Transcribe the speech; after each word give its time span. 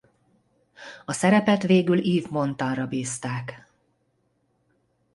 A 1.05 1.11
szerepet 1.13 1.63
végül 1.63 1.97
Yves 1.97 2.29
Montand-ra 2.29 2.87
bízták. 2.87 3.67